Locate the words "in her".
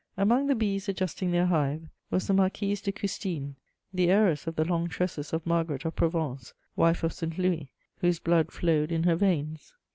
8.91-9.15